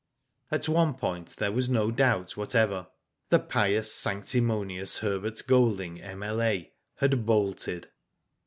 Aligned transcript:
On 0.51 0.59
one 0.61 0.93
point 0.95 1.35
there 1.35 1.51
was 1.51 1.69
no 1.69 1.91
doubt 1.91 2.35
whatever. 2.35 2.87
The 3.29 3.37
pious, 3.37 3.93
sanctimonious 3.93 4.97
Herbert 4.97 5.43
Golding, 5.45 6.01
M.L.A., 6.01 6.71
had 6.95 7.23
bolted. 7.23 7.87